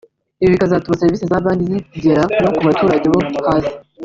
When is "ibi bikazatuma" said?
0.41-0.99